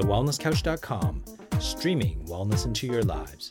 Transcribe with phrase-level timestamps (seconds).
[0.00, 1.22] thewellnesscouch.com,
[1.58, 3.50] streaming wellness into your lives.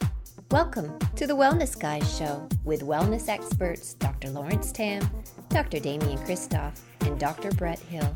[0.50, 4.30] Welcome to the Wellness Guys Show with wellness experts Dr.
[4.32, 5.08] Lawrence Tam,
[5.50, 5.80] Dr.
[5.80, 7.52] Damian Kristof, and Dr.
[7.52, 8.16] Brett Hill.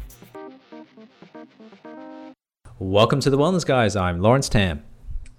[2.79, 3.95] Welcome to the Wellness Guys.
[3.95, 4.83] I'm Lawrence Tam.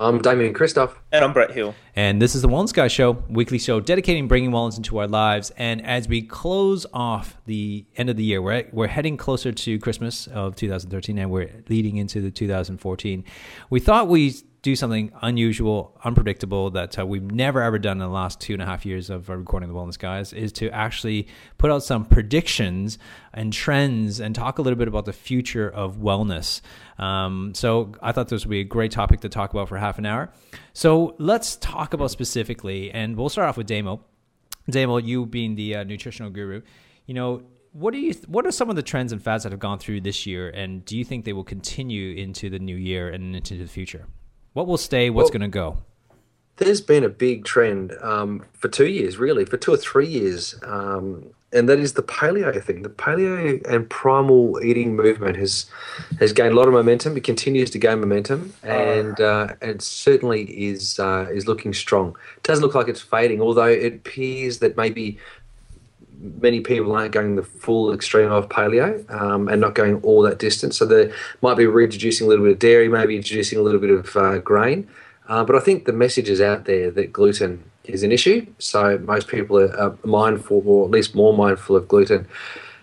[0.01, 0.97] I'm Damian Kristof.
[1.13, 1.73] And I'm Brett Hill.
[1.95, 5.53] And this is the Wellness Guy Show, weekly show dedicating bringing wellness into our lives.
[5.57, 9.79] And as we close off the end of the year, we're, we're heading closer to
[9.79, 13.25] Christmas of 2013 and we're leading into the 2014.
[13.71, 14.35] We thought we
[14.65, 18.63] do something unusual, unpredictable that uh, we've never ever done in the last two and
[18.63, 21.29] a half years of recording the Wellness Guys is to actually
[21.59, 22.99] put out some predictions
[23.35, 26.63] and trends and talk a little bit about the future of wellness.
[26.99, 29.99] Um, so I thought this would be a great topic to talk about for half
[29.99, 30.33] an hour.
[30.73, 34.01] So let's talk about specifically, and we'll start off with Damo.
[34.71, 36.63] Damo, you being the uh, nutritional guru,
[37.05, 39.61] you know, what do you what are some of the trends and fads that have
[39.61, 43.09] gone through this year and do you think they will continue into the new year
[43.09, 44.07] and into the future
[44.55, 45.11] what will stay?
[45.11, 45.79] What's well, going to go?
[46.57, 50.55] There's been a big trend um, for two years, really, for two or three years,
[50.63, 52.83] um, and that is the paleo thing.
[52.83, 55.67] The paleo and primal eating movement has
[56.21, 57.17] has gained a lot of momentum.
[57.17, 62.17] It continues to gain momentum, and uh, it certainly is uh, is looking strong.
[62.37, 65.19] It doesn't look like it's fading, although it appears that maybe
[66.21, 70.39] many people aren't going the full extreme of paleo um, and not going all that
[70.39, 70.79] distance.
[70.79, 71.13] So they
[71.43, 74.39] might be reintroducing a little bit of dairy, maybe introducing a little bit of uh,
[74.39, 74.89] grain.
[75.29, 78.47] Uh, but I think the message is out there that gluten is an issue.
[78.59, 82.27] So most people are, are mindful, or at least more mindful of gluten.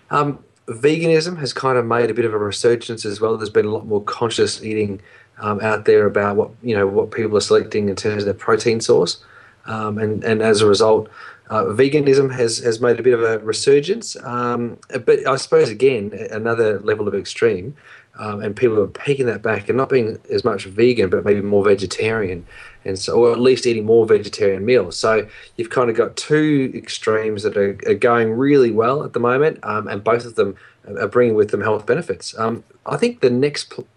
[0.10, 3.38] Um, veganism has kind of made a bit of a resurgence as well.
[3.38, 5.02] There's been a lot more conscious eating
[5.40, 8.34] um, out there about what you know what people are selecting in terms of their
[8.34, 9.24] protein source,
[9.66, 11.10] um, and and as a result,
[11.52, 16.12] uh, veganism has, has made a bit of a resurgence, um, but I suppose again
[16.32, 17.76] another level of extreme,
[18.18, 21.42] um, and people are taking that back and not being as much vegan, but maybe
[21.42, 22.46] more vegetarian,
[22.86, 24.96] and so or at least eating more vegetarian meals.
[24.96, 29.20] So you've kind of got two extremes that are, are going really well at the
[29.20, 30.56] moment, um, and both of them
[30.88, 32.38] are bringing with them health benefits.
[32.40, 33.88] Um, I think the next pl-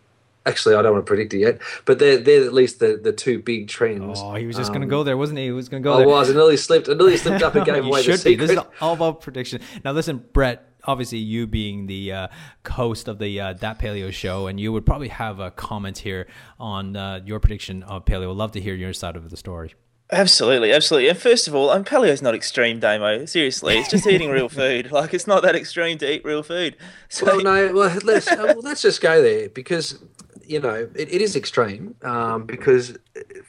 [0.47, 3.13] Actually, I don't want to predict it yet, but they're, they're at least the, the
[3.13, 4.21] two big trends.
[4.23, 5.47] Oh, he was just um, going to go there, wasn't he?
[5.47, 6.07] He was going to go I there.
[6.07, 6.31] I was.
[6.31, 6.89] I nearly slipped.
[6.89, 8.47] I nearly slipped up and gave away the secret.
[8.47, 9.61] This is all about prediction.
[9.85, 10.71] Now, listen, Brett.
[10.87, 12.29] Obviously, you being the uh,
[12.69, 16.27] host of the uh, That Paleo show, and you would probably have a comment here
[16.61, 18.31] on uh, your prediction of paleo.
[18.31, 19.73] I'd love to hear your side of the story.
[20.13, 21.09] Absolutely, absolutely.
[21.09, 23.25] And first of all, um, paleo's not extreme, Damo.
[23.25, 24.93] Seriously, it's just eating real food.
[24.93, 26.77] Like it's not that extreme to eat real food.
[27.09, 27.73] So, well, no.
[27.73, 29.99] Well, let's uh, well, let's just go there because
[30.47, 32.97] you know, it, it is extreme um, because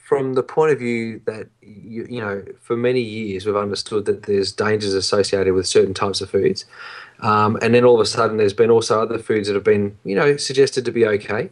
[0.04, 4.24] from the point of view that, you, you know, for many years we've understood that
[4.24, 6.64] there's dangers associated with certain types of foods.
[7.20, 9.96] Um, and then all of a sudden there's been also other foods that have been,
[10.04, 11.50] you know, suggested to be okay.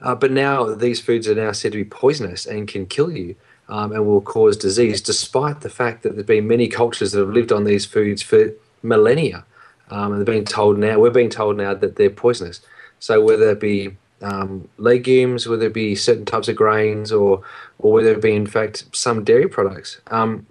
[0.00, 3.36] Uh, but now these foods are now said to be poisonous and can kill you.
[3.68, 7.30] Um, and will cause disease, despite the fact that there's been many cultures that have
[7.30, 9.46] lived on these foods for millennia.
[9.88, 12.60] Um, and they're being told now, we're being told now that they're poisonous.
[12.98, 17.42] So whether it be um, legumes, whether it be certain types of grains or
[17.78, 20.00] or whether it be in fact some dairy products.
[20.08, 20.46] Um,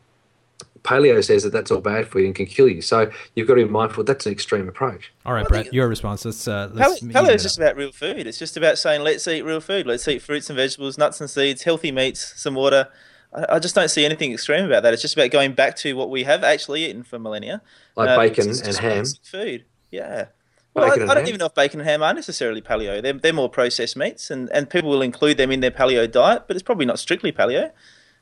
[0.83, 2.81] paleo says that that's all bad for you and can kill you.
[2.81, 5.11] So you've got to be mindful that's an extreme approach.
[5.25, 6.25] All right, Brett, your response.
[6.25, 8.27] Let's, uh, let's paleo, paleo is just about real food.
[8.27, 9.85] It's just about saying let's eat real food.
[9.85, 12.87] Let's eat fruits and vegetables, nuts and seeds, healthy meats, some water.
[13.33, 14.93] I, I just don't see anything extreme about that.
[14.93, 17.61] It's just about going back to what we have actually eaten for millennia,
[17.95, 19.05] like uh, bacon and ham.
[19.23, 20.27] Food, yeah.
[20.73, 23.01] Well, I, I, don't even know if bacon and ham are necessarily paleo.
[23.01, 26.43] They're, they're more processed meats, and, and people will include them in their paleo diet,
[26.47, 27.71] but it's probably not strictly paleo.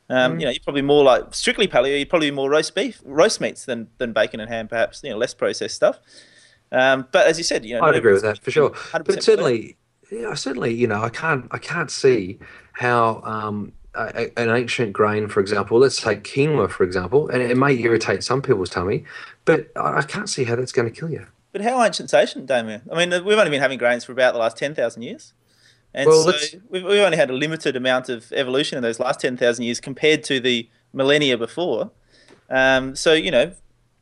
[0.10, 0.40] Um, mm.
[0.40, 1.96] You know, you're probably more like strictly paleo.
[1.96, 5.02] You're probably more roast beef, roast meats than, than bacon and ham, perhaps.
[5.04, 6.00] You know, less processed stuff.
[6.72, 8.74] Um, but as you said, you know, I'd agree with that for sure.
[8.94, 9.78] But certainly,
[10.12, 12.40] yeah, certainly, you know, I can't I can't see
[12.74, 17.58] how um, a, an ancient grain, for example, let's take quinoa, for example, and it
[17.58, 19.04] may irritate some people's tummy,
[19.46, 21.28] but I can't see how that's going to kill you.
[21.60, 22.84] But how ancient, Damian?
[22.90, 25.34] I mean, we've only been having grains for about the last 10,000 years.
[25.94, 29.20] And well, so we've, we've only had a limited amount of evolution in those last
[29.20, 31.92] 10,000 years compared to the millennia before.
[32.50, 33.52] Um, so, you know,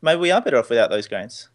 [0.04, 1.50] maybe we are better off without those grains.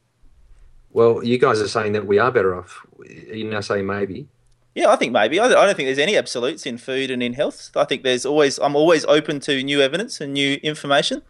[0.90, 2.84] Well, you guys are saying that we are better off.
[3.06, 4.26] You now say maybe.
[4.74, 5.38] Yeah, I think maybe.
[5.38, 7.70] I, don't think there's any absolutes in food and in health.
[7.76, 11.22] I think there's always, I'm always open to new evidence and new information.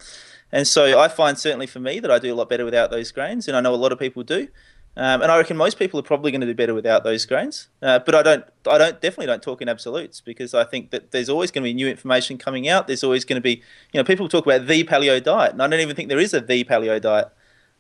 [0.53, 3.11] And so I find certainly for me that I do a lot better without those
[3.11, 4.49] grains, and I know a lot of people do.
[4.95, 7.69] Um, and I reckon most people are probably going to do better without those grains.
[7.81, 11.13] Uh, but I don't, I don't definitely don't talk in absolutes because I think that
[11.13, 12.89] there's always going to be new information coming out.
[12.89, 13.63] There's always going to be,
[13.93, 16.35] you know, people talk about the paleo diet, and I don't even think there is
[16.35, 17.29] a the paleo diet.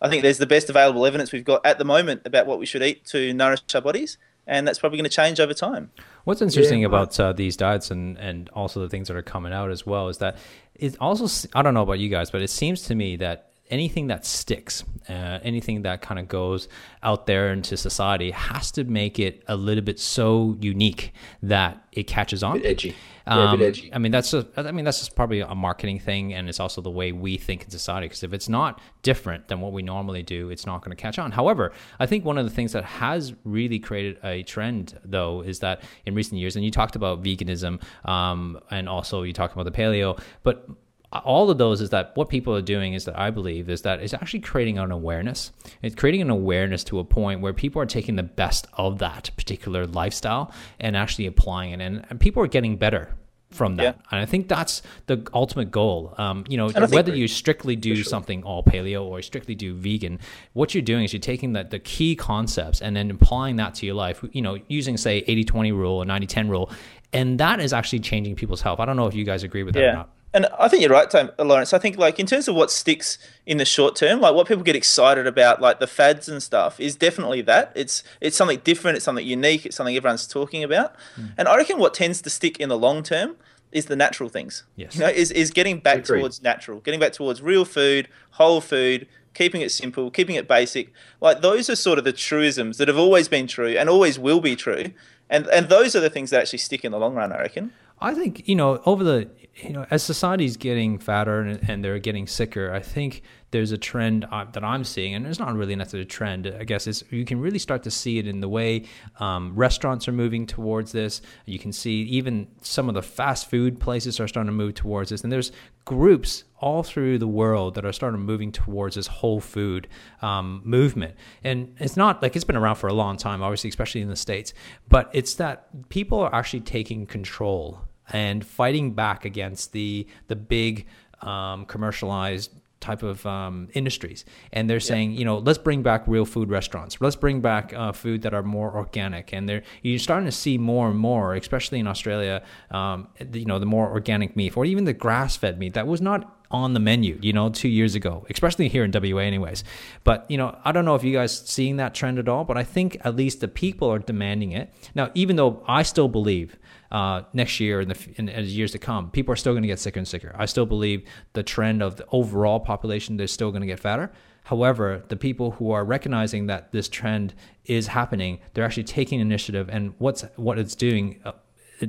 [0.00, 2.66] I think there's the best available evidence we've got at the moment about what we
[2.66, 4.16] should eat to nourish our bodies,
[4.46, 5.90] and that's probably going to change over time.
[6.24, 9.52] What's interesting yeah, about uh, these diets and, and also the things that are coming
[9.52, 10.38] out as well is that
[10.74, 14.08] it also, I don't know about you guys, but it seems to me that anything
[14.08, 16.68] that sticks, uh, anything that kind of goes
[17.02, 21.12] out there into society has to make it a little bit so unique
[21.42, 22.64] that it catches on.
[22.64, 22.94] edgy.
[23.26, 23.94] Um, yeah, edgy.
[23.94, 26.80] I mean, that's a, I mean, that's just probably a marketing thing, and it's also
[26.80, 28.06] the way we think in society.
[28.06, 31.18] Because if it's not different than what we normally do, it's not going to catch
[31.18, 31.32] on.
[31.32, 35.60] However, I think one of the things that has really created a trend, though, is
[35.60, 39.64] that in recent years, and you talked about veganism, um, and also you talked about
[39.64, 40.68] the paleo, but
[41.12, 44.00] all of those is that what people are doing is that I believe is that
[44.00, 45.52] it's actually creating an awareness.
[45.82, 49.30] It's creating an awareness to a point where people are taking the best of that
[49.36, 53.14] particular lifestyle and actually applying it, and, and people are getting better
[53.50, 53.82] from that.
[53.82, 54.02] Yeah.
[54.10, 56.14] And I think that's the ultimate goal.
[56.18, 58.04] Um, you know, whether you strictly do sure.
[58.04, 60.18] something all paleo or strictly do vegan,
[60.54, 63.86] what you're doing is you're taking the, the key concepts and then applying that to
[63.86, 66.70] your life, you know, using say 80-20 rule or 90-10 rule.
[67.12, 68.80] And that is actually changing people's health.
[68.80, 69.90] I don't know if you guys agree with that yeah.
[69.90, 70.10] or not.
[70.34, 71.74] And I think you're right, Tom, Lawrence.
[71.74, 74.62] I think like in terms of what sticks in the short term, like what people
[74.62, 77.72] get excited about, like the fads and stuff, is definitely that.
[77.74, 78.96] It's it's something different.
[78.96, 79.66] It's something unique.
[79.66, 80.94] It's something everyone's talking about.
[81.16, 81.32] Mm.
[81.36, 83.36] And I reckon what tends to stick in the long term
[83.72, 84.64] is the natural things.
[84.76, 84.94] Yes.
[84.94, 89.06] You know, is is getting back towards natural, getting back towards real food, whole food,
[89.34, 90.92] keeping it simple, keeping it basic.
[91.20, 94.40] Like those are sort of the truisms that have always been true and always will
[94.40, 94.92] be true.
[95.28, 97.72] And and those are the things that actually stick in the long run, I reckon.
[98.00, 101.98] I think you know over the you know as society's getting fatter and, and they're
[101.98, 105.76] getting sicker, I think there's a trend uh, that I'm seeing, and it's not really
[105.76, 106.46] necessarily a trend.
[106.46, 108.84] I guess is you can really start to see it in the way
[109.20, 111.20] um, restaurants are moving towards this.
[111.44, 115.10] You can see even some of the fast food places are starting to move towards
[115.10, 115.52] this, and there's
[115.84, 119.88] groups all through the world that are starting to moving towards this whole food
[120.22, 121.14] um, movement.
[121.44, 124.16] And it's not like it's been around for a long time, obviously, especially in the
[124.16, 124.54] states,
[124.88, 130.86] but it's that people are actually taking control and fighting back against the the big
[131.20, 132.50] um, commercialized
[132.80, 137.00] type of um, industries and they're saying you know let's bring back real food restaurants
[137.00, 140.58] let's bring back uh, food that are more organic and they're you're starting to see
[140.58, 142.42] more and more especially in australia
[142.72, 146.42] um, you know the more organic meat or even the grass-fed meat that was not
[146.52, 149.64] on the menu, you know, two years ago, especially here in WA, anyways.
[150.04, 152.58] But, you know, I don't know if you guys seeing that trend at all, but
[152.58, 154.72] I think at least the people are demanding it.
[154.94, 156.58] Now, even though I still believe
[156.92, 159.68] uh, next year and the in, in years to come, people are still going to
[159.68, 160.32] get sicker and sicker.
[160.38, 164.12] I still believe the trend of the overall population is still going to get fatter.
[164.44, 167.32] However, the people who are recognizing that this trend
[167.64, 171.20] is happening, they're actually taking initiative, and what's what it's doing.
[171.24, 171.32] Uh,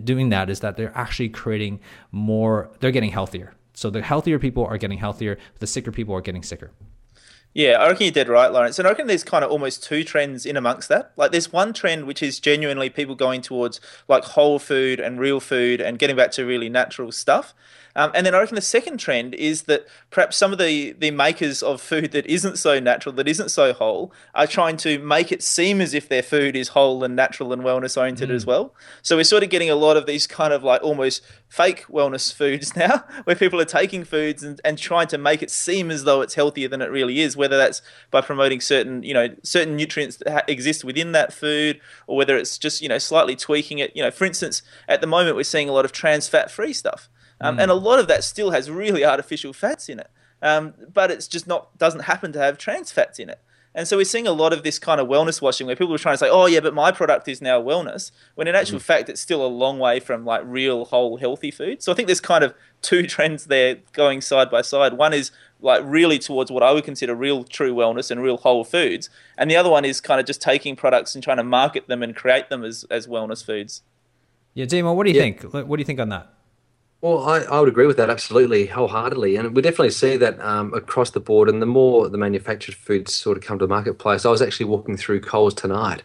[0.03, 1.79] doing that is that they're actually creating
[2.11, 6.21] more they're getting healthier so the healthier people are getting healthier the sicker people are
[6.21, 6.71] getting sicker
[7.53, 8.79] yeah, I reckon you're dead right, Lawrence.
[8.79, 11.11] And I reckon there's kind of almost two trends in amongst that.
[11.15, 15.39] Like there's one trend which is genuinely people going towards like whole food and real
[15.39, 17.53] food and getting back to really natural stuff.
[17.95, 21.12] Um, and then I reckon the second trend is that perhaps some of the, the
[21.12, 25.31] makers of food that isn't so natural, that isn't so whole, are trying to make
[25.31, 28.34] it seem as if their food is whole and natural and wellness oriented mm.
[28.34, 28.74] as well.
[29.01, 32.34] So we're sort of getting a lot of these kind of like almost fake wellness
[32.44, 36.04] foods now, where people are taking foods and, and trying to make it seem as
[36.04, 39.75] though it's healthier than it really is, whether that's by promoting certain, you know, certain
[39.75, 43.95] nutrients that exist within that food, or whether it's just, you know, slightly tweaking it.
[43.95, 46.73] You know, for instance, at the moment we're seeing a lot of trans fat free
[46.73, 47.09] stuff.
[47.42, 47.61] Um, mm.
[47.61, 50.09] And a lot of that still has really artificial fats in it,
[50.42, 53.40] um, but it's just not doesn't happen to have trans fats in it.
[53.75, 55.99] And so we're seeing a lot of this kind of wellness washing where people are
[55.99, 58.83] trying to say, "Oh yeah, but my product is now wellness," when in actual mm.
[58.83, 61.81] fact it's still a long way from like real whole healthy food.
[61.81, 64.94] So I think there's kind of two trends there going side by side.
[64.94, 68.63] One is like really towards what I would consider real true wellness and real whole
[68.63, 71.87] foods, and the other one is kind of just taking products and trying to market
[71.87, 73.81] them and create them as as wellness foods.
[74.54, 75.33] Yeah, Damo, what do you yeah.
[75.33, 75.68] think?
[75.68, 76.31] What do you think on that?
[77.04, 79.36] Well, I, I would agree with that absolutely, wholeheartedly.
[79.36, 81.50] And we definitely see that um, across the board.
[81.50, 84.68] And the more the manufactured foods sort of come to the marketplace, I was actually
[84.68, 86.04] walking through Coles tonight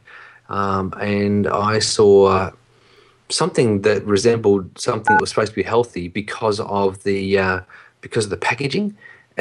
[0.48, 2.50] um, and I saw
[3.28, 7.60] something that resembled something that was supposed to be healthy because of the uh,
[8.00, 8.96] because of the packaging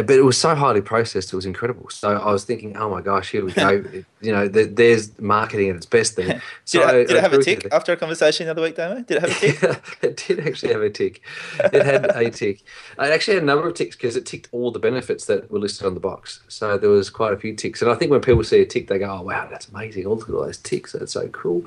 [0.06, 1.90] but it was so highly processed, it was incredible.
[1.90, 3.84] So I was thinking, oh my gosh, here we go.
[4.22, 6.42] you know, the, there's marketing at its best there.
[6.66, 9.02] So did, it, did it have a tick after a conversation the other week, Damo?
[9.02, 9.94] Did it have a tick?
[10.02, 11.22] it did actually have a tick.
[11.60, 12.60] It had a tick.
[13.00, 15.60] It actually had a number of ticks because it ticked all the benefits that were
[15.60, 16.42] listed on the box.
[16.50, 17.82] So there was quite a few ticks.
[17.82, 20.06] And I think when people see a tick, they go, oh, wow, that's amazing.
[20.08, 20.92] Oh, look at all those ticks.
[20.92, 21.66] That's so cool.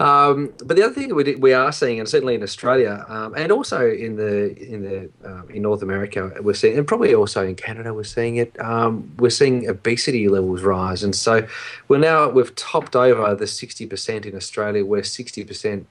[0.00, 3.34] Um, but the other thing we, did, we are seeing, and certainly in Australia, um,
[3.34, 7.46] and also in the in the um, in North America, we're seeing, and probably also
[7.46, 8.58] in Canada, we're seeing it.
[8.60, 11.46] Um, we're seeing obesity levels rise, and so
[11.88, 15.86] We're now we've topped over the sixty percent in Australia, where sixty percent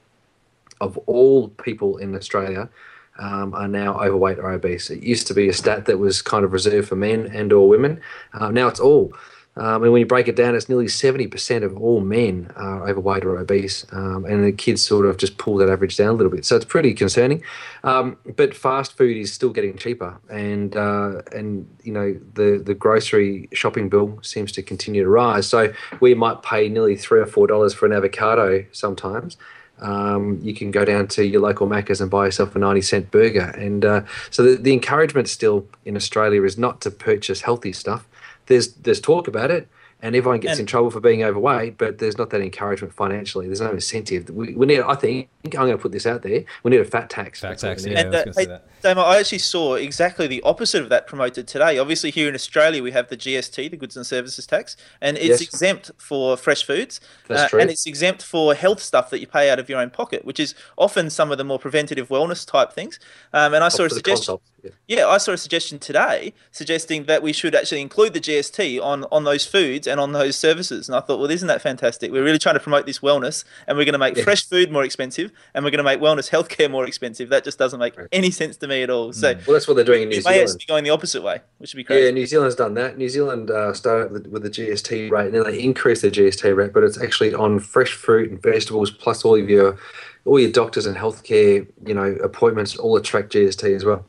[0.79, 2.69] of all people in Australia
[3.17, 4.89] um, are now overweight or obese.
[4.91, 7.67] It used to be a stat that was kind of reserved for men and or
[7.67, 7.99] women.
[8.33, 9.11] Uh, now it's all.
[9.57, 13.25] Um, and when you break it down, it's nearly 70% of all men are overweight
[13.25, 13.85] or obese.
[13.91, 16.45] Um, and the kids sort of just pull that average down a little bit.
[16.45, 17.43] So it's pretty concerning.
[17.83, 20.19] Um, but fast food is still getting cheaper.
[20.29, 25.47] And, uh, and you know, the, the grocery shopping bill seems to continue to rise.
[25.47, 29.37] So we might pay nearly 3 or $4 for an avocado sometimes.
[29.79, 33.11] Um, you can go down to your local Macca's and buy yourself a 90 cent
[33.11, 33.53] burger.
[33.57, 38.07] And uh, so the, the encouragement still in Australia is not to purchase healthy stuff.
[38.47, 39.67] There's, there's talk about it,
[40.01, 43.47] and everyone gets And- in trouble for being overweight, but there's not that encouragement financially.
[43.47, 44.29] There's no incentive.
[44.29, 46.85] We, we need, I think, I'm going to put this out there, we need a
[46.85, 47.41] fat tax.
[47.41, 47.89] Fat tax, yeah.
[47.89, 47.97] need.
[47.99, 48.67] I was and uh, gonna hey, that.
[48.83, 51.79] Damo, I actually saw exactly the opposite of that promoted today.
[51.79, 55.27] Obviously, here in Australia, we have the GST, the Goods and Services Tax, and it's
[55.27, 55.41] Yes.
[55.41, 57.59] exempt for fresh foods, That's uh, true.
[57.59, 60.39] and it's exempt for health stuff that you pay out of your own pocket, which
[60.39, 62.99] is often some of the more preventative wellness type things.
[63.33, 64.37] Um, and I saw a suggestion.
[64.63, 64.71] yeah.
[64.87, 69.05] Yeah, I saw a suggestion today suggesting that we should actually include the GST on,
[69.11, 70.87] on those foods and on those services.
[70.89, 72.11] And I thought, well, isn't that fantastic?
[72.11, 74.23] We're really trying to promote this wellness and we're going to make Yes.
[74.23, 77.29] fresh food more expensive and we're going to make wellness healthcare more expensive.
[77.29, 79.13] That just doesn't make any sense to me at all.
[79.13, 80.41] So Well, that's what they're doing in New we may Zealand.
[80.41, 82.05] actually be going the opposite way, which would be crazy.
[82.05, 82.11] Yeah.
[82.11, 82.97] New Zealand's done that.
[82.97, 86.73] New Zealand uh, started with, the GST rate, and then they increased the GST rate,
[86.73, 89.77] but it's actually on fresh fruit and vegetables, plus all of your
[90.25, 94.05] all your doctors and healthcare, you know, appointments all attract GST as well.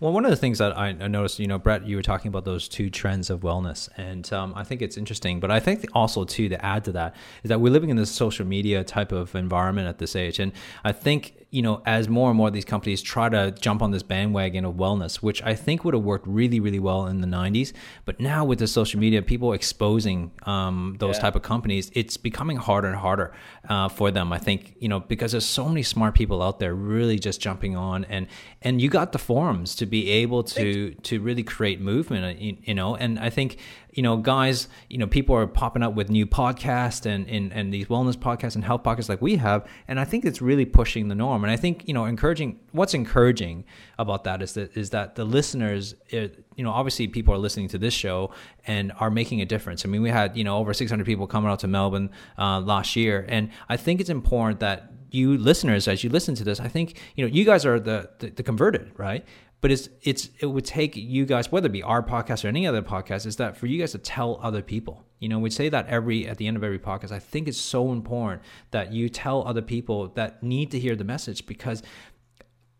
[0.00, 2.46] Well, one of the things that I noticed, you know, Brett, you were talking about
[2.46, 5.40] those two trends of wellness, and um, I think it's interesting.
[5.40, 8.10] But I think also too to add to that is that we're living in this
[8.10, 10.52] social media type of environment at this age, and
[10.84, 13.90] I think you know as more and more of these companies try to jump on
[13.90, 17.26] this bandwagon of wellness, which I think would have worked really really well in the
[17.26, 17.72] '90s,
[18.04, 21.22] but now with the social media, people exposing um, those Yeah.
[21.22, 23.32] type of companies, it's becoming harder and harder
[23.68, 24.32] uh, for them.
[24.32, 27.76] I think you know because there's so many smart people out there really just jumping
[27.76, 28.26] on, and
[28.62, 32.24] and you got the forums to be able to to really create movement.
[32.24, 33.58] uh, You, you know, and I think
[33.92, 37.72] you know guys, you know people are popping up with new podcasts and and and
[37.72, 41.08] these wellness podcasts and health podcasts like we have, and I think it's really pushing
[41.08, 41.44] the norm.
[41.44, 43.64] And I think you know encouraging what's encouraging
[43.98, 45.94] about that is that is that the listeners.
[46.08, 48.32] It, you know, obviously people are listening to this show
[48.66, 49.86] and are making a difference.
[49.86, 52.96] I mean, we had, you know, over 600 people coming out to Melbourne uh, last
[52.96, 53.24] year.
[53.30, 57.00] And I think it's important that you listeners, as you listen to this, I think,
[57.16, 59.24] you know, you guys are the, the, the converted, right?
[59.60, 62.66] But it's, it's, it would take you guys, whether it be our podcast or any
[62.66, 65.04] other podcast, is that for you guys to tell other people.
[65.18, 67.12] You know, we say that every, at the end of every podcast.
[67.12, 71.04] I think it's so important that you tell other people that need to hear the
[71.04, 71.82] message because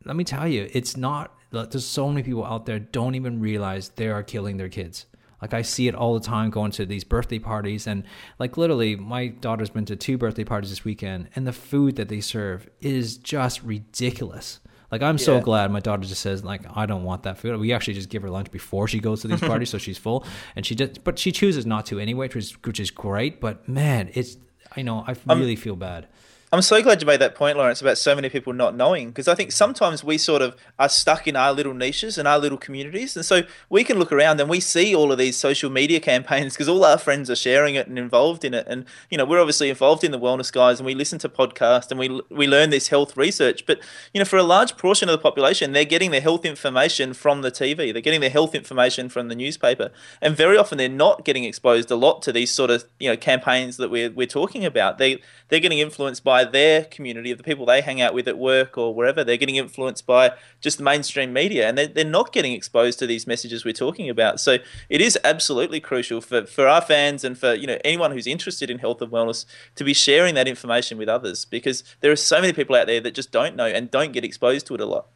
[0.05, 1.37] let me tell you, it's not.
[1.51, 5.07] There's so many people out there don't even realize they are killing their kids.
[5.43, 8.05] Like I see it all the time going to these birthday parties, and
[8.39, 12.09] like literally, my daughter's been to two birthday parties this weekend, and the food that
[12.09, 14.61] they serve is just ridiculous.
[14.91, 17.59] Like I'm so glad my daughter just says like I don't want that food.
[17.61, 20.25] We actually just give her lunch before she goes to these parties, so she's full,
[20.57, 23.41] and she just but she chooses not to anyway, which is which is great.
[23.41, 24.37] But man, it's
[24.77, 26.09] I know I um, really feel bad.
[26.53, 29.29] I'm so glad you made that point, Lawrence, about so many people not knowing, because
[29.29, 32.59] I think sometimes we sort of are stuck in our little niches and our little
[32.59, 33.15] communities.
[33.15, 36.55] And so we can look around and we see all of these social media campaigns
[36.55, 38.67] because all our friends are sharing it and involved in it.
[38.67, 41.93] And, you know, we're obviously involved in the wellness guys and we listen to podcasts
[41.93, 43.65] and we, we learn this health research.
[43.65, 43.79] But,
[44.13, 47.43] you know, for a large portion of the population, they're getting their health information from
[47.43, 49.93] the TV, they're getting their health information from the newspaper.
[50.21, 53.17] And very often they're not getting exposed a lot to these sort of, you know,
[53.17, 54.99] campaigns that we're, we're talking about.
[54.99, 58.39] They, they're getting influenced by their community of the people they hang out with at
[58.39, 59.25] work or wherever.
[59.25, 63.07] They're getting influenced by just the mainstream media and they're, they're not getting exposed to
[63.07, 64.41] these messages we're talking about.
[64.41, 68.27] So it is absolutely crucial for, for our fans and for you know anyone who's
[68.27, 69.45] interested in health and wellness
[69.77, 73.01] to be sharing that information with others because there are so many people out there
[73.01, 75.07] that just don't know and don't get exposed to it a lot.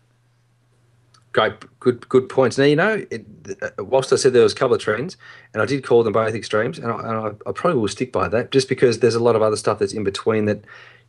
[1.34, 2.56] Great, good, good points.
[2.56, 3.26] Now you know, it,
[3.60, 5.16] uh, whilst I said there was a couple of trends,
[5.52, 8.12] and I did call them both extremes, and, I, and I, I probably will stick
[8.12, 10.64] by that, just because there's a lot of other stuff that's in between that,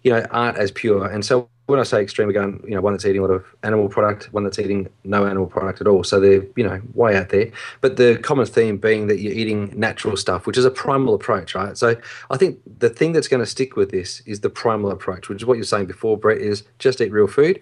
[0.05, 1.07] you know, aren't as pure.
[1.07, 3.43] And so when I say extreme, going, you know, one that's eating a lot of
[3.63, 6.03] animal product, one that's eating no animal product at all.
[6.03, 7.51] So they're, you know, way out there.
[7.81, 11.55] But the common theme being that you're eating natural stuff, which is a primal approach,
[11.55, 11.75] right?
[11.75, 11.95] So
[12.29, 15.41] I think the thing that's going to stick with this is the primal approach, which
[15.41, 17.59] is what you're saying before, Brett, is just eat real food,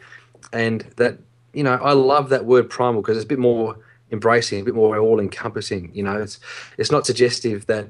[0.51, 1.19] and that
[1.53, 3.77] you know, I love that word primal because it's a bit more
[4.12, 5.91] embracing, a bit more all encompassing.
[5.93, 6.41] You know, it's
[6.77, 7.89] it's not suggestive that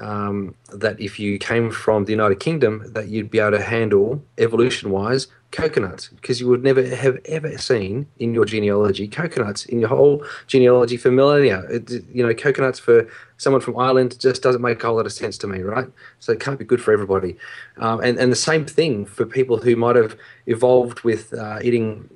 [0.00, 4.22] um, that if you came from the United Kingdom that you'd be able to handle
[4.38, 9.78] evolution wise coconuts because you would never have ever seen in your genealogy coconuts in
[9.78, 11.62] your whole genealogy for millennia.
[11.70, 15.12] It, you know, coconuts for someone from Ireland just doesn't make a whole lot of
[15.12, 15.88] sense to me, right?
[16.18, 17.36] So it can't be good for everybody.
[17.78, 22.08] Um, and, and the same thing for people who might have evolved with uh, eating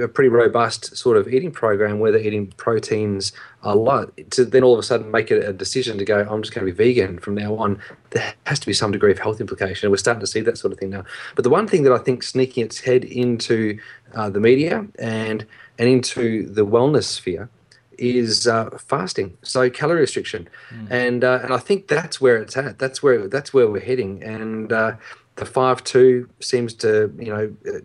[0.00, 3.32] a pretty robust sort of eating program where they're eating proteins
[3.62, 6.42] a lot, to then all of a sudden make it a decision to go, I'm
[6.42, 7.80] just going to be vegan from now on.
[8.14, 9.90] There has to be some degree of health implication.
[9.90, 11.04] We're starting to see that sort of thing now.
[11.34, 13.78] But the one thing that I think sneaking its head into
[14.14, 15.44] uh, the media and
[15.78, 17.50] and into the wellness sphere
[17.98, 20.90] is uh, fasting, so calorie restriction, mm.
[20.90, 22.78] and uh, and I think that's where it's at.
[22.78, 24.92] That's where that's where we're heading, and uh,
[25.36, 27.82] the five two seems to you know.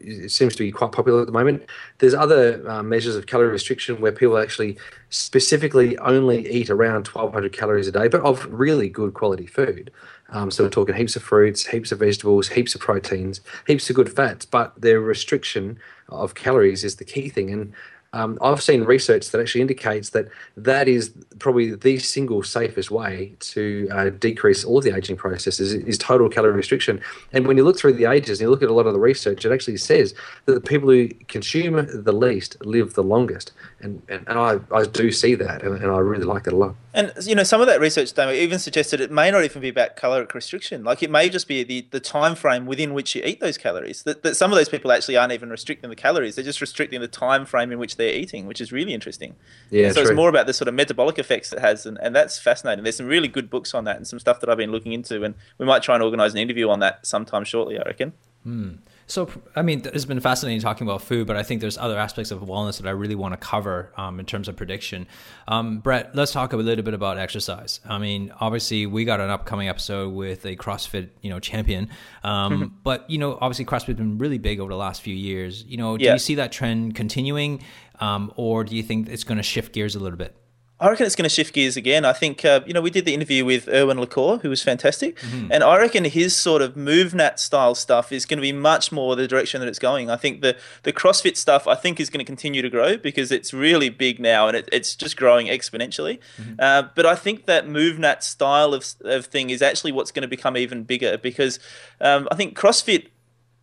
[0.00, 1.64] It seems to be quite popular at the moment.
[1.98, 4.78] There's other uh, measures of calorie restriction where people actually
[5.10, 9.90] specifically only eat around 1,200 calories a day, but of really good quality food.
[10.30, 13.96] Um, so we're talking heaps of fruits, heaps of vegetables, heaps of proteins, heaps of
[13.96, 15.78] good fats, but their restriction
[16.08, 17.50] of calories is the key thing.
[17.50, 17.72] And
[18.14, 23.34] um, I've seen research that actually indicates that that is probably the single safest way
[23.40, 27.00] to uh, decrease all of the aging processes is total calorie restriction.
[27.32, 29.00] And when you look through the ages and you look at a lot of the
[29.00, 30.14] research, it actually says
[30.46, 33.52] that the people who consume the least live the longest.
[33.80, 36.56] And, and, and I, I do see that, and, and I really like it a
[36.56, 36.74] lot.
[36.94, 39.94] And you know, some of that research, even suggested it may not even be about
[39.94, 40.82] caloric restriction.
[40.82, 44.02] Like it may just be the, the time frame within which you eat those calories.
[44.02, 47.00] That, that some of those people actually aren't even restricting the calories; they're just restricting
[47.00, 49.36] the time frame in which they're eating, which is really interesting.
[49.70, 50.10] Yeah, so true.
[50.10, 52.82] it's more about the sort of metabolic effects it has, and, and that's fascinating.
[52.82, 55.22] There's some really good books on that, and some stuff that I've been looking into,
[55.22, 57.78] and we might try and organise an interview on that sometime shortly.
[57.78, 58.12] I reckon.
[58.44, 58.74] Hmm.
[59.06, 62.30] So, I mean, it's been fascinating talking about food, but I think there's other aspects
[62.30, 65.06] of wellness that I really want to cover um, in terms of prediction.
[65.48, 67.80] Um, Brett, let's talk a little bit about exercise.
[67.88, 71.88] I mean, obviously, we got an upcoming episode with a CrossFit, you know, champion,
[72.22, 72.74] um, mm-hmm.
[72.82, 75.64] but you know, obviously, CrossFit's been really big over the last few years.
[75.64, 76.12] You know, do yeah.
[76.12, 77.62] you see that trend continuing,
[78.00, 80.36] um, or do you think it's going to shift gears a little bit?
[80.80, 82.04] I reckon it's going to shift gears again.
[82.04, 84.62] I think, uh, you know, we did the interview with Erwan Le Corre, who was
[84.62, 85.18] fantastic.
[85.18, 85.50] Mm-hmm.
[85.50, 89.16] And I reckon his sort of MovNat style stuff is going to be much more
[89.16, 90.08] the direction that it's going.
[90.08, 93.32] I think the, the CrossFit stuff, I think, is going to continue to grow because
[93.32, 96.20] it's really big now and it, it's just growing exponentially.
[96.40, 96.54] Mm-hmm.
[96.60, 100.28] Uh, but I think that MovNat style of, of thing is actually what's going to
[100.28, 101.58] become even bigger because
[102.00, 103.08] um, I think CrossFit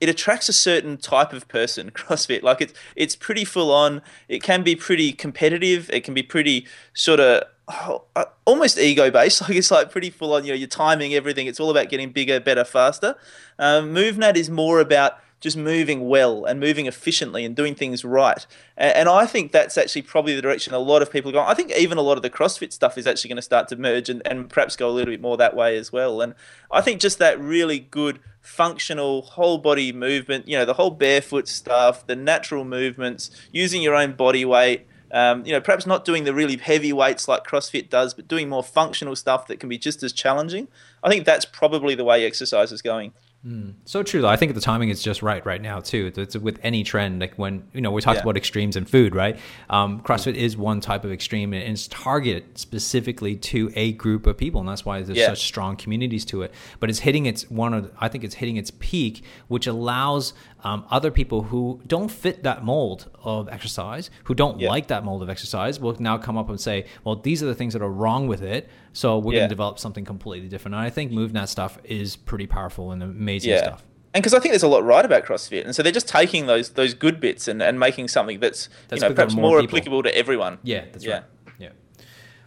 [0.05, 2.43] it attracts a certain type of person crossfit.
[2.43, 4.03] Like it's it's pretty full on.
[4.27, 5.89] It can be pretty competitive.
[5.91, 10.11] It can be pretty sort of oh, uh, almost ego based like it's like pretty
[10.11, 11.47] full on you know your timing everything.
[11.47, 13.15] It's all about getting bigger better faster.
[13.57, 18.47] Um, movnat is more about just moving well and moving efficiently and doing things right.
[18.77, 21.47] And, I think that's actually probably the direction a lot of people are going.
[21.47, 23.75] I think even a lot of the CrossFit stuff is actually going to start to
[23.75, 26.21] merge and, and perhaps go a little bit more that way as well.
[26.21, 26.33] And
[26.71, 31.47] I think just that really good functional whole body movement, you know, the whole barefoot
[31.47, 34.87] stuff, the natural movements, using your own body weight.
[35.11, 38.49] Um, you know, perhaps not doing the really heavy weights like CrossFit does, but doing
[38.49, 40.67] more functional stuff that can be just as challenging.
[41.03, 43.13] I think that's probably the way exercise is going.
[43.45, 43.75] Mm.
[43.85, 44.27] So true, though.
[44.27, 46.11] I think the timing is just right right now too.
[46.15, 48.23] It's with any trend, like when you know we talked yeah.
[48.23, 49.37] about extremes in food, right?
[49.69, 50.37] Um, CrossFit mm.
[50.37, 54.67] is one type of extreme, and it's targeted specifically to a group of people, and
[54.67, 55.27] that's why there's yeah.
[55.27, 56.53] such strong communities to it.
[56.79, 60.33] But it's hitting its one of, I think it's hitting its peak, which allows
[60.65, 64.67] um, other people who don't fit that mold of exercise, who don't yeah.
[64.67, 67.53] like that mold of exercise, will now come up and say, well, these are the
[67.53, 68.67] things that are wrong with it.
[68.91, 69.41] So we're yeah.
[69.41, 70.73] going to develop something completely different.
[70.73, 73.59] And I think MovNat stuff is pretty powerful and amazing yeah.
[73.59, 73.83] stuff.
[74.15, 76.47] And because I think there's a lot right about CrossFit, and so they're just taking
[76.47, 79.59] those those good bits and, and making something that's, that's you know perhaps more, more
[79.61, 80.57] applicable to everyone.
[80.63, 81.13] Yeah, that's yeah.
[81.13, 81.23] right.
[81.59, 81.69] Yeah.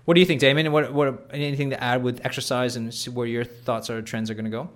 [0.06, 0.72] What do you think, Damian?
[0.72, 4.46] What what anything to add with exercise and where your thoughts or trends are going
[4.46, 4.70] to go?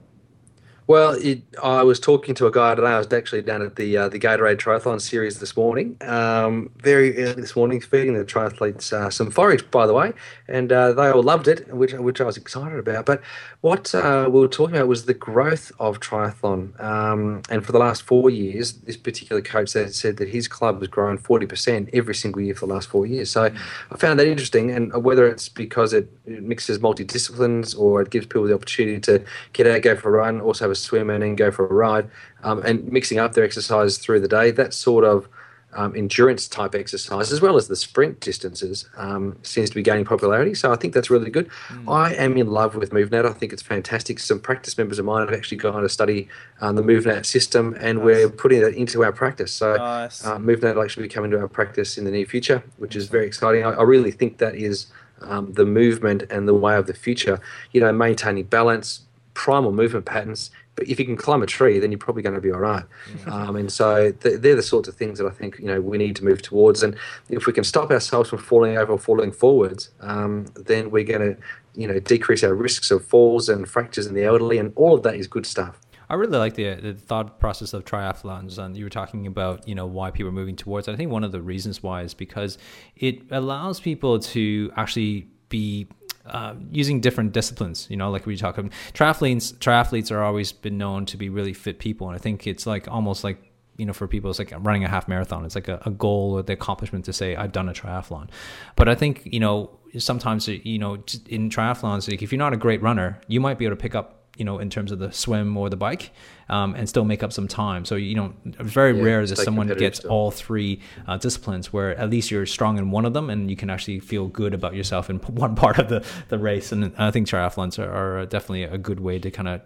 [0.92, 2.88] Well, it, I was talking to a guy today.
[2.88, 7.16] I was actually down at the uh, the Gatorade Triathlon Series this morning, um, very
[7.16, 10.12] early this morning, feeding the triathletes uh, some forage, by the way,
[10.48, 13.06] and uh, they all loved it, which which I was excited about.
[13.06, 13.22] But
[13.62, 17.78] what uh, we were talking about was the growth of triathlon, um, and for the
[17.78, 21.88] last four years, this particular coach said, said that his club has grown forty percent
[21.94, 23.30] every single year for the last four years.
[23.30, 23.50] So.
[23.90, 28.10] I found that interesting, and whether it's because it, it mixes multi disciplines or it
[28.10, 29.24] gives people the opportunity to
[29.54, 31.72] get out, go for a run, also have a swim and then go for a
[31.72, 32.10] ride,
[32.42, 34.50] um, and mixing up their exercise through the day.
[34.50, 35.28] That sort of
[35.74, 40.04] um, endurance type exercise, as well as the sprint distances, um, seems to be gaining
[40.04, 40.54] popularity.
[40.54, 41.48] So I think that's really good.
[41.68, 41.90] Mm.
[41.92, 43.24] I am in love with MovNat.
[43.24, 44.18] I think it's fantastic.
[44.18, 46.28] Some practice members of mine have actually gone to study
[46.60, 48.04] um, the MovNat system, and nice.
[48.04, 49.52] we're putting that into our practice.
[49.52, 50.24] So nice.
[50.24, 53.08] uh, MovNat will actually be coming to our practice in the near future, which is
[53.08, 53.64] very exciting.
[53.64, 54.86] I, I really think that is
[55.22, 57.40] um, the movement and the way of the future.
[57.72, 61.92] You know, maintaining balance, primal movement patterns, but if you can climb a tree, then
[61.92, 62.84] you're probably going to be all right.
[63.26, 65.98] Um, and so th- they're the sorts of things that I think you know we
[65.98, 66.82] need to move towards.
[66.82, 66.96] And
[67.28, 71.34] if we can stop ourselves from falling over or falling forwards, um, then we're going
[71.34, 71.42] to
[71.74, 75.02] you know decrease our risks of falls and fractures in the elderly, and all of
[75.02, 75.78] that is good stuff.
[76.08, 79.74] I really like the, the thought process of triathlons, and you were talking about you
[79.74, 80.88] know why people are moving towards.
[80.88, 82.58] I think one of the reasons why is because
[82.96, 85.86] it allows people to actually be
[86.26, 87.86] uh, using different disciplines.
[87.90, 89.54] You know, like we talk about triathletes.
[89.54, 92.88] Triathletes are always been known to be really fit people, and I think it's like
[92.88, 93.38] almost like
[93.78, 95.44] you know for people it's like running a half marathon.
[95.44, 98.28] It's like a, a goal or the accomplishment to say I've done a triathlon.
[98.76, 100.94] But I think you know sometimes you know
[101.28, 103.94] in triathlons, like if you're not a great runner, you might be able to pick
[103.94, 106.10] up you know, in terms of the swim or the bike,
[106.48, 107.84] um, and still make up some time.
[107.84, 110.10] So you know, very yeah, rare that someone gets still.
[110.10, 113.56] all three uh, disciplines, where at least you're strong in one of them, and you
[113.56, 116.72] can actually feel good about yourself in one part of the the race.
[116.72, 119.60] And I think triathlons are, are definitely a good way to kind of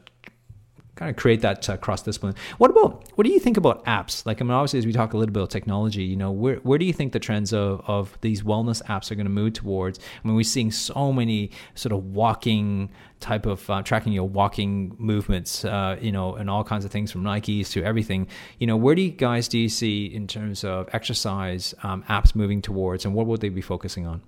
[0.97, 2.35] kind of create that uh, cross discipline.
[2.59, 4.27] What about what do you think about apps?
[4.27, 6.57] Like I mean, obviously, as we talk a little bit about technology, you know, where
[6.57, 9.53] where do you think the trends of of these wellness apps are going to move
[9.53, 9.99] towards?
[9.99, 14.97] I mean, we're seeing so many sort of walking type of uh, tracking your walking
[14.99, 18.27] movements, uh, you know, and all kinds of things from Nikes to everything.
[18.59, 22.35] You know, where do you guys do you see in terms of exercise um, apps
[22.35, 24.23] moving towards, and what would they be focusing on?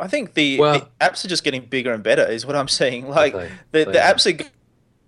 [0.00, 2.68] I think the, well, the, apps are just getting bigger and better, is what I'm
[2.68, 3.08] saying.
[3.08, 3.32] Like
[3.72, 4.44] the, the apps are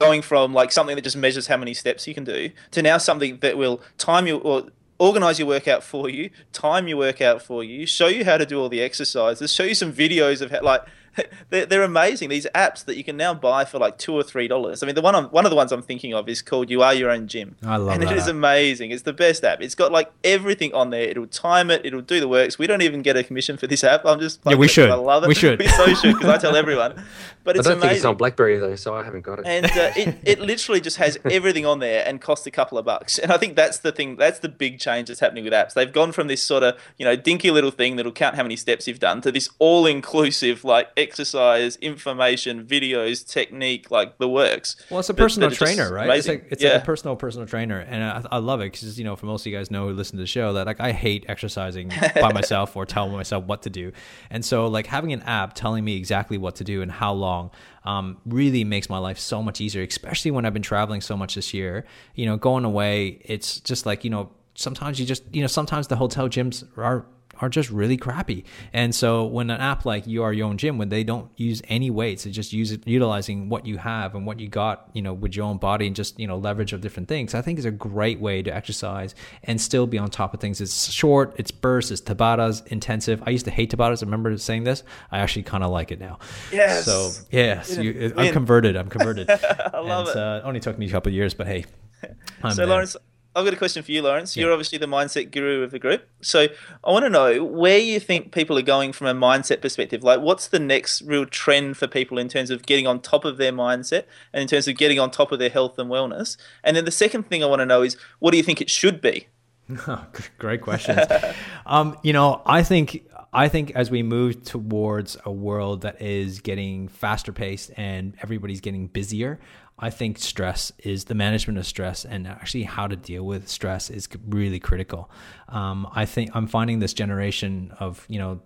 [0.01, 2.99] going from like something that just measures how many steps you can do to now
[2.99, 4.65] something that will time you or
[4.99, 8.61] organize your workout for you, time your workout for you, show you how to do
[8.61, 10.83] all the exercises, show you some videos of how like
[11.51, 12.29] they're, they're amazing.
[12.29, 14.83] These apps that you can now buy for like two or three dollars.
[14.83, 16.83] I mean, the one I'm, one of the ones I'm thinking of is called "You
[16.83, 18.13] Are Your Own Gym." I love and that.
[18.13, 18.91] it is amazing.
[18.91, 19.61] It's the best app.
[19.61, 21.03] It's got like everything on there.
[21.03, 21.85] It'll time it.
[21.85, 22.59] It'll do the works.
[22.59, 24.05] We don't even get a commission for this app.
[24.05, 24.91] I'm just yeah, we should.
[24.91, 25.29] I love it.
[25.29, 25.59] We should.
[25.61, 27.05] We so should because I tell everyone.
[27.45, 27.89] But it's I don't amazing.
[27.89, 29.47] think it's on BlackBerry though, so I haven't got it.
[29.47, 32.85] And uh, it it literally just has everything on there and costs a couple of
[32.85, 33.19] bucks.
[33.19, 34.17] And I think that's the thing.
[34.17, 35.75] That's the big change that's happening with apps.
[35.75, 38.57] They've gone from this sort of you know dinky little thing that'll count how many
[38.57, 44.77] steps you've done to this all inclusive like exercise information, videos, technique, like the works.
[44.91, 46.05] Well, it's a personal trainer, right?
[46.05, 46.35] Amazing.
[46.35, 46.73] It's like it's yeah.
[46.75, 49.43] like a personal personal trainer, and I, I love it because you know, for most
[49.43, 52.33] of you guys know who listen to the show that like I hate exercising by
[52.41, 53.93] myself or telling myself what to do,
[54.31, 57.51] and so like having an app telling me exactly what to do and how long
[57.85, 61.35] um, really makes my life so much easier, especially when I've been traveling so much
[61.35, 61.85] this year.
[62.15, 65.89] You know, going away, it's just like you know sometimes you just you know sometimes
[65.89, 67.07] the hotel gyms are
[67.41, 68.45] are just really crappy.
[68.73, 71.63] And so when an app like You Are Your Own Gym, when they don't use
[71.69, 75.03] any weights, they just use it, utilizing what you have and what you got, you
[75.03, 77.59] know, with your own body and just, you know, leverage of different things, I think
[77.59, 80.61] is a great way to exercise and still be on top of things.
[80.61, 83.23] It's short, it's bursts, it's Tabatas, intensive.
[83.27, 84.03] I used to hate Tabatas.
[84.03, 84.83] I remember saying this.
[85.11, 86.19] I actually kind of like it now.
[86.53, 86.85] Yes.
[86.85, 88.77] So, yes, you, I'm converted.
[88.77, 89.31] I'm converted.
[89.75, 90.23] I love and, it.
[90.23, 91.65] Uh, only took me a couple of years, but hey.
[92.43, 92.67] I'm so, there.
[92.67, 92.97] Lawrence,
[93.35, 94.37] I've got a question for you, Lawrence.
[94.37, 94.45] Yeah.
[94.45, 96.09] You're obviously the mindset guru of the group.
[96.21, 96.49] So
[96.83, 100.03] I want to know where you think people are going from a mindset perspective.
[100.03, 103.37] Like, what's the next real trend for people in terms of getting on top of
[103.37, 106.37] their mindset and in terms of getting on top of their health and wellness?
[106.65, 108.69] And then the second thing I want to know is what do you think it
[108.69, 109.29] should be?
[110.39, 111.01] Great questions.
[111.67, 116.41] um, you know, I think I think as we move towards a world that is
[116.41, 119.39] getting faster paced and everybody's getting busier,
[119.79, 123.89] I think stress is the management of stress and actually how to deal with stress
[123.89, 125.11] is really critical.
[125.49, 128.43] Um, I think I'm finding this generation of you know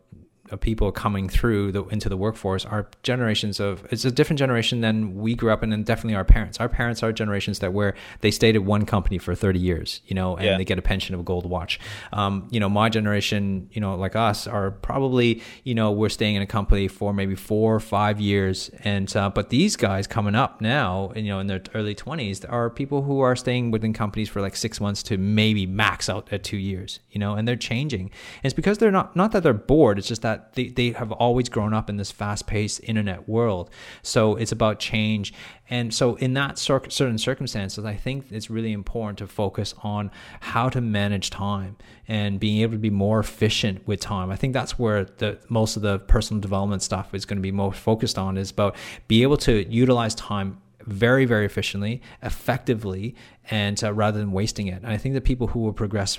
[0.61, 5.15] people coming through the, into the workforce are generations of it's a different generation than
[5.15, 6.61] we grew up in and definitely our parents.
[6.61, 10.15] Our parents are generations that where they stayed at one company for 30 years you
[10.15, 10.59] know and yeah.
[10.59, 11.81] they get a pension of a gold watch.
[12.13, 16.35] Um, you know my generation you know like us are probably you know we're staying
[16.35, 18.71] in a company for maybe four or five years.
[18.85, 22.69] And uh, but these guys coming up now you know in their early 20s are
[22.69, 26.45] people who are staying within companies for like six months to maybe max out at
[26.45, 28.03] two years you know and they're changing.
[28.03, 30.91] And it's because they're not not that they're bored it's just that that they, they
[30.91, 33.71] have always grown up in this fast paced internet world.
[34.03, 35.33] So it's about change.
[35.71, 40.69] And so, in that certain circumstances, I think it's really important to focus on how
[40.69, 44.31] to manage time and being able to be more efficient with time.
[44.31, 47.51] I think that's where the most of the personal development stuff is going to be
[47.51, 48.77] most focused on is about
[49.09, 53.15] be able to utilize time very, very efficiently, effectively,
[53.51, 54.83] and uh, rather than wasting it.
[54.83, 56.19] And I think that people who will progress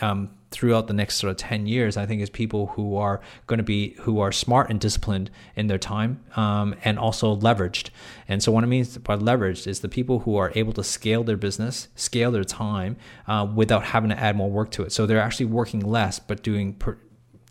[0.00, 3.58] um, throughout the next sort of 10 years, I think is people who are going
[3.58, 7.90] to be, who are smart and disciplined in their time um, and also leveraged.
[8.28, 11.24] And so what I mean by leveraged is the people who are able to scale
[11.24, 12.96] their business, scale their time
[13.26, 14.92] uh, without having to add more work to it.
[14.92, 16.98] So they're actually working less, but doing per,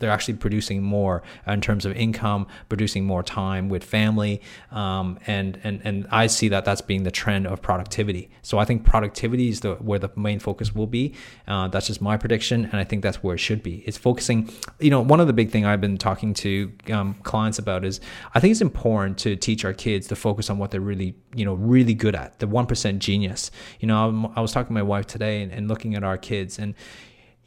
[0.02, 5.58] they're actually producing more in terms of income, producing more time with family, um, and
[5.62, 8.28] and and I see that that's being the trend of productivity.
[8.42, 11.14] So I think productivity is the where the main focus will be.
[11.46, 13.84] Uh, that's just my prediction, and I think that's where it should be.
[13.86, 14.50] It's focusing.
[14.80, 18.00] You know, one of the big thing I've been talking to um, clients about is
[18.34, 21.44] I think it's important to teach our kids to focus on what they're really you
[21.44, 23.52] know really good at, the one percent genius.
[23.78, 26.18] You know, I'm, i was talking to my wife today and, and looking at our
[26.18, 26.74] kids and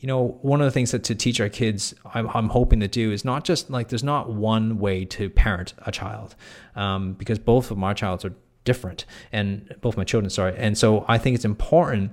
[0.05, 2.87] you know, one of the things that to teach our kids, I'm, I'm, hoping to
[2.87, 6.35] do is not just like there's not one way to parent a child,
[6.75, 11.05] um, because both of my childs are different, and both my children, sorry, and so
[11.07, 12.11] I think it's important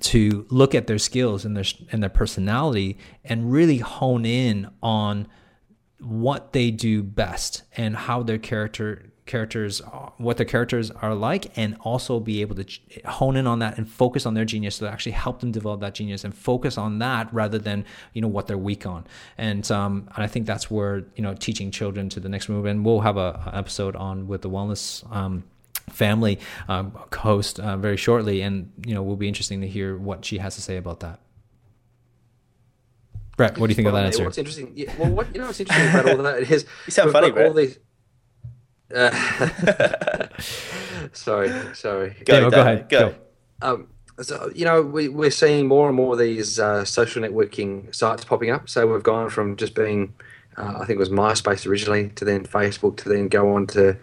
[0.00, 5.26] to look at their skills and their and their personality and really hone in on
[6.00, 9.80] what they do best and how their character characters
[10.16, 12.66] what their characters are like and also be able to
[13.04, 15.94] hone in on that and focus on their genius to actually help them develop that
[15.94, 19.06] genius and focus on that rather than you know what they're weak on
[19.38, 22.66] and um, and I think that's where you know teaching children to the next move
[22.66, 25.44] and we'll have a, a episode on with the wellness um,
[25.88, 30.24] family um, host uh, very shortly and you know will be interesting to hear what
[30.24, 31.20] she has to say about that
[33.36, 34.24] Brett, what do you think well, of that answer?
[34.24, 34.72] What's interesting?
[34.74, 37.46] Yeah, well, what you know, what's interesting about all that is you sound funny, Brett.
[37.46, 37.78] All these,
[38.94, 40.28] uh,
[41.12, 42.16] sorry, sorry.
[42.24, 42.88] Go, go ahead.
[42.88, 43.10] Go.
[43.10, 43.14] go.
[43.60, 43.88] Um,
[44.20, 48.24] so you know, we, we're seeing more and more of these uh, social networking sites
[48.24, 48.68] popping up.
[48.68, 50.14] So we've gone from just being,
[50.56, 53.96] uh, I think it was MySpace originally, to then Facebook, to then go on to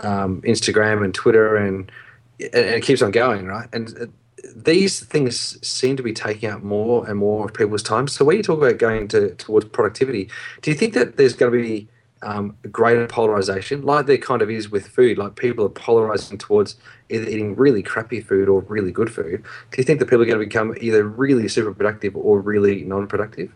[0.00, 1.90] um, Instagram and Twitter, and
[2.38, 3.68] and it keeps on going, right?
[3.72, 4.06] And uh,
[4.54, 8.06] these things seem to be taking up more and more of people's time.
[8.08, 10.30] So when you talk about going to towards productivity,
[10.62, 11.88] do you think that there's going to be
[12.22, 15.18] um, greater polarization, like there kind of is with food.
[15.18, 16.76] Like people are polarizing towards
[17.08, 19.42] either eating really crappy food or really good food.
[19.70, 22.84] Do you think that people are going to become either really super productive or really
[22.84, 23.52] non-productive?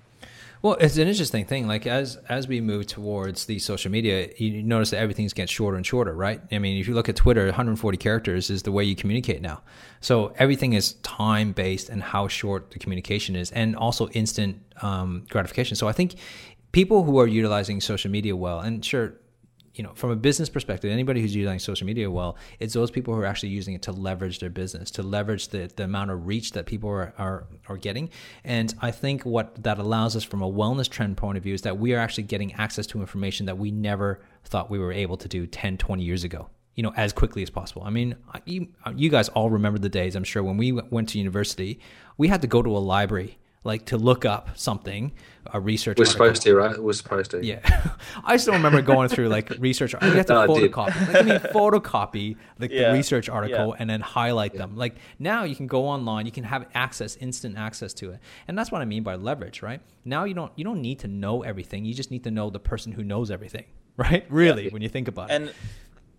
[0.63, 1.67] Well, it's an interesting thing.
[1.67, 5.79] Like as as we move towards the social media, you notice that everything's getting shorter
[5.79, 6.43] and shorter, right?
[6.53, 9.63] I mean, if you look at Twitter, 140 characters is the way you communicate now.
[10.03, 15.25] So everything is time based and how short the communication is, and also instant um,
[15.31, 15.77] gratification.
[15.77, 16.17] So I think
[16.73, 19.15] people who are utilizing social media well, and sure,
[19.75, 23.15] you know, from a business perspective, anybody who's using social media well, it's those people
[23.15, 26.27] who are actually using it to leverage their business, to leverage the, the amount of
[26.27, 28.11] reach that people are, are, are getting.
[28.45, 31.63] And I think what that allows us from a wellness trend point of view is
[31.63, 35.17] that we are actually getting access to information that we never thought we were able
[35.19, 37.83] to do 10, 20 years ago you know, as quickly as possible.
[37.85, 41.19] I mean, you, you guys all remember the days, I'm sure, when we went to
[41.19, 41.81] university,
[42.17, 45.13] we had to go to a library like to look up something,
[45.53, 45.99] a research.
[45.99, 46.27] We're article.
[46.27, 46.83] supposed to, right?
[46.83, 47.45] We're supposed to.
[47.45, 47.61] Yeah,
[48.25, 49.93] I still remember going through like research.
[49.93, 51.09] You have to ah, no, photocopy.
[51.09, 52.89] Like, I mean, photocopy like yeah.
[52.89, 53.77] the research article yeah.
[53.79, 54.61] and then highlight yeah.
[54.61, 54.77] them.
[54.77, 58.57] Like now, you can go online, you can have access, instant access to it, and
[58.57, 59.81] that's what I mean by leverage, right?
[60.05, 61.85] Now you don't you don't need to know everything.
[61.85, 64.25] You just need to know the person who knows everything, right?
[64.31, 65.35] Really, when you think about it.
[65.35, 65.57] and, it.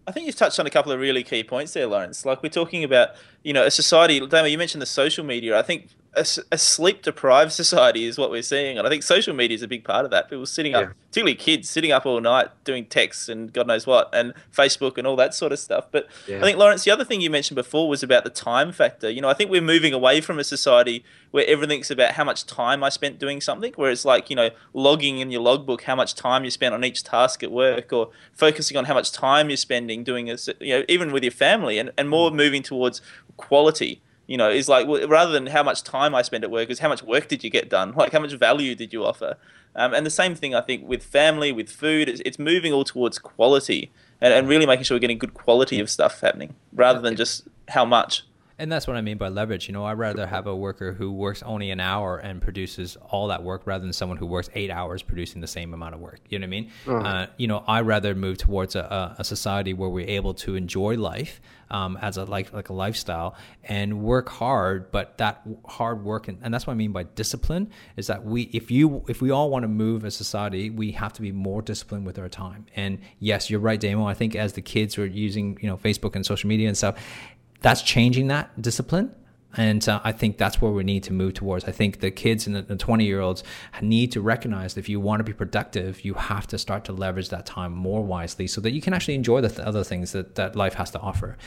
[0.07, 2.25] I think you've touched on a couple of really key points there, Lawrence.
[2.25, 3.09] Like we're talking about,
[3.43, 4.19] you know, a society.
[4.19, 5.57] Damo, you mentioned the social media.
[5.57, 9.33] I think a, a sleep deprived society is what we're seeing, and I think social
[9.33, 10.29] media is a big part of that.
[10.29, 10.93] People sitting up, yeah.
[11.07, 15.07] particularly kids, sitting up all night doing texts and God knows what, and Facebook and
[15.07, 15.85] all that sort of stuff.
[15.91, 16.37] But yeah.
[16.37, 19.09] I think Lawrence, the other thing you mentioned before was about the time factor.
[19.09, 22.45] You know, I think we're moving away from a society where everything's about how much
[22.45, 25.95] time I spent doing something, where it's like you know logging in your logbook how
[25.95, 29.49] much time you spent on each task at work, or focusing on how much time
[29.49, 32.35] you're spending doing a, you know even with your family, and and more mm.
[32.35, 33.01] moving towards
[33.37, 36.79] quality you know, is like rather than how much time I spend at work, is
[36.79, 37.93] how much work did you get done?
[38.01, 39.35] Like how much value did you offer?
[39.75, 42.85] Um, and the same thing I think with family, with food, it's, it's moving all
[42.85, 43.91] towards quality
[44.21, 47.45] and, and really making sure we're getting good quality of stuff happening rather than just
[47.67, 48.23] how much.
[48.61, 49.67] And that's what I mean by leverage.
[49.67, 53.27] You know, I'd rather have a worker who works only an hour and produces all
[53.29, 56.19] that work rather than someone who works eight hours producing the same amount of work.
[56.29, 56.71] You know what I mean?
[56.85, 57.05] Mm.
[57.05, 60.95] Uh, you know, I rather move towards a, a, society where we're able to enjoy
[60.95, 64.91] life um, as a like like a lifestyle and work hard.
[64.91, 68.43] But that hard work, and, and that's what I mean by discipline, is that we
[68.53, 71.63] if you if we all want to move as society, we have to be more
[71.63, 72.67] disciplined with our time.
[72.75, 74.05] And yes, you're right, Damo.
[74.05, 77.01] I think as the kids are using you know Facebook and social media and stuff
[77.61, 79.15] that's changing that discipline.
[79.57, 81.65] And uh, I think that's where we need to move towards.
[81.65, 83.43] I think the kids and the 20 year olds
[83.81, 86.93] need to recognize that if you want to be productive, you have to start to
[86.93, 90.13] leverage that time more wisely so that you can actually enjoy the th- other things
[90.13, 91.37] that, that life has to offer.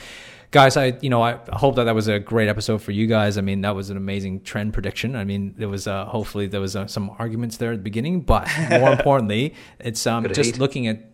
[0.51, 3.39] Guys, I you know I hope that that was a great episode for you guys.
[3.39, 5.17] I mean, that was an amazing trend prediction.
[5.17, 8.21] I mean, there was uh, hopefully there was uh, some arguments there at the beginning,
[8.21, 11.14] but more importantly, it's um, just looking at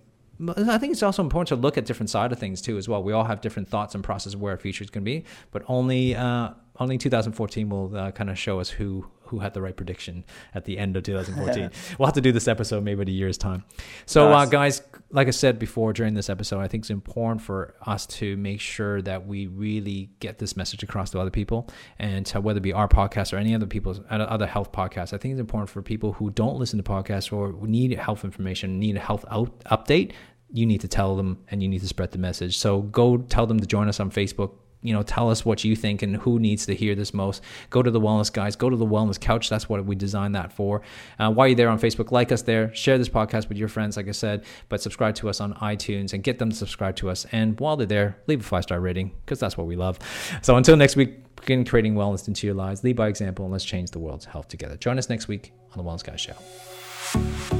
[0.56, 3.02] I think it's also important to look at different side of things too as well.
[3.02, 5.62] We all have different thoughts and processes where a future is going to be, but
[5.68, 9.76] only uh, only 2014 will uh, kind of show us who who had the right
[9.76, 10.24] prediction
[10.54, 11.70] at the end of 2014.
[11.98, 13.62] we'll have to do this episode maybe in a year's time.
[14.04, 14.48] So, uh, nice.
[14.48, 18.06] uh, guys, like I said before during this episode, I think it's important for us
[18.06, 21.68] to make sure that we really get this message across to other people,
[22.00, 25.12] and whether it be our podcast or any other people's other health podcasts.
[25.12, 28.80] I think it's important for people who don't listen to podcasts or need health information,
[28.80, 30.12] need a health out, update.
[30.52, 32.58] You need to tell them, and you need to spread the message.
[32.58, 35.76] So go tell them to join us on Facebook you know, tell us what you
[35.76, 37.42] think and who needs to hear this most.
[37.68, 39.50] Go to the Wellness Guys, go to the Wellness Couch.
[39.50, 40.82] That's what we designed that for.
[41.18, 43.96] Uh, while you're there on Facebook, like us there, share this podcast with your friends,
[43.96, 47.10] like I said, but subscribe to us on iTunes and get them to subscribe to
[47.10, 47.26] us.
[47.32, 49.98] And while they're there, leave a five star rating because that's what we love.
[50.42, 52.82] So until next week, begin creating wellness into your lives.
[52.82, 54.76] Lead by example and let's change the world's health together.
[54.76, 57.59] Join us next week on the Wellness Guys Show.